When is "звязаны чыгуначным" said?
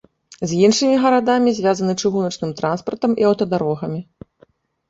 1.57-2.57